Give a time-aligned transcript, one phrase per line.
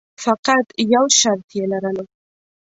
[0.25, 2.05] فقط یو شرط یې لرلو.